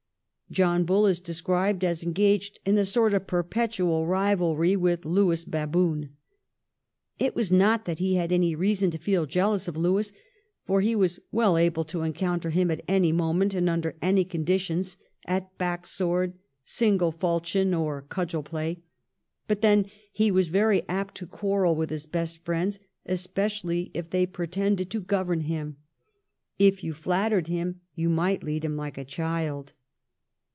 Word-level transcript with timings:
John 0.51 0.83
Bull 0.83 1.07
is 1.07 1.21
described 1.21 1.81
as 1.81 2.03
engaged 2.03 2.59
in 2.65 2.77
a 2.77 2.83
sort 2.83 3.13
of 3.13 3.25
perpetual 3.25 4.05
rivalry 4.05 4.75
with 4.75 5.05
Lewis 5.05 5.45
Baboon. 5.45 6.17
It 7.17 7.35
was 7.37 7.53
not 7.53 7.85
that 7.85 7.99
he 7.99 8.15
had 8.15 8.33
any 8.33 8.53
reason 8.53 8.91
to 8.91 8.97
feel 8.97 9.25
jealous 9.25 9.69
of 9.69 9.77
Lewis, 9.77 10.11
for 10.65 10.81
he 10.81 10.93
was 10.93 11.21
well 11.31 11.55
able 11.55 11.85
to 11.85 12.01
encounter 12.01 12.49
him 12.49 12.69
at 12.69 12.83
any 12.85 13.13
moment, 13.13 13.53
and 13.55 13.69
under 13.69 13.95
any 14.01 14.25
conditions,' 14.25 14.97
at 15.25 15.57
back 15.57 15.87
sword, 15.87 16.33
single 16.65 17.13
faulchion, 17.13 17.73
or 17.73 18.01
cudgel 18.09 18.43
play; 18.43 18.83
but 19.47 19.61
then 19.61 19.85
he 20.11 20.31
was 20.31 20.49
very 20.49 20.83
apt 20.89 21.15
to 21.15 21.25
quarrel 21.25 21.77
with 21.77 21.89
his 21.89 22.05
best 22.05 22.39
friends, 22.43 22.77
especially 23.05 23.89
if 23.93 24.09
they 24.09 24.25
pretended 24.25 24.91
to 24.91 24.99
govern 24.99 25.39
him. 25.43 25.77
If 26.59 26.83
you 26.83 26.93
flattered 26.93 27.47
him 27.47 27.79
you 27.95 28.09
might 28.09 28.43
lead 28.43 28.65
him 28.65 28.75
like 28.75 28.97
a 28.97 29.05
child.' 29.05 29.71